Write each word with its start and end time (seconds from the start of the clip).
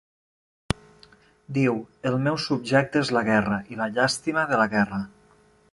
Diu: 1.57 1.77
el 2.13 2.17
meu 2.29 2.41
subjecte 2.47 3.03
és 3.05 3.13
la 3.19 3.25
guerra, 3.31 3.61
i 3.75 3.79
la 3.83 3.91
llàstima 3.99 4.49
de 4.55 4.63
la 4.65 4.71
guerra. 4.75 5.03